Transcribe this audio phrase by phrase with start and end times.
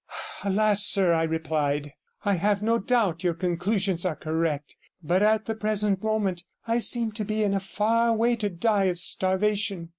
[0.43, 0.83] 'Alas!
[0.83, 1.93] sir,' I replied,
[2.25, 7.11] 'I have no doubt your conclusions are correct, but at the present moment I seem
[7.11, 9.89] to be in a fair way to die of starvation.